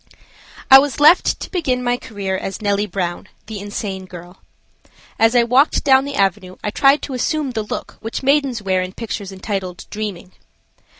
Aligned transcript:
I 0.71 0.79
WAS 0.79 0.99
left 0.99 1.39
to 1.41 1.51
begin 1.51 1.83
my 1.83 1.95
career 1.95 2.35
as 2.35 2.59
Nellie 2.59 2.87
Brown, 2.87 3.27
the 3.45 3.59
insane 3.59 4.05
girl. 4.05 4.41
As 5.19 5.35
I 5.35 5.43
walked 5.43 5.83
down 5.83 6.05
the 6.05 6.15
avenue 6.15 6.55
I 6.63 6.71
tried 6.71 7.03
to 7.03 7.13
assume 7.13 7.51
the 7.51 7.61
look 7.61 7.97
which 7.99 8.23
maidens 8.23 8.63
wear 8.63 8.81
in 8.81 8.93
pictures 8.93 9.31
entitled 9.31 9.85
"Dreaming." 9.91 10.31